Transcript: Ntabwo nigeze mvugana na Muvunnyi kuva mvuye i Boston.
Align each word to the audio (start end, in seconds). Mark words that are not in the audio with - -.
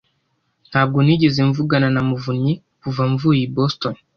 Ntabwo 0.69 0.97
nigeze 1.05 1.39
mvugana 1.49 1.87
na 1.95 2.01
Muvunnyi 2.07 2.53
kuva 2.81 3.03
mvuye 3.11 3.41
i 3.47 3.51
Boston. 3.55 3.95